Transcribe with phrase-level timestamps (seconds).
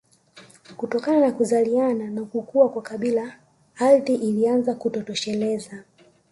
[0.77, 3.37] Kutokana na kuzaliana na kukua kwa kabila
[3.75, 5.83] ardhi ilianza kutotosheleza